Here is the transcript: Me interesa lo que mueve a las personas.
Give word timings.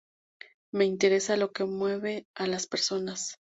Me 0.73 0.85
interesa 0.85 1.37
lo 1.37 1.51
que 1.51 1.63
mueve 1.65 2.25
a 2.33 2.47
las 2.47 2.65
personas. 2.65 3.35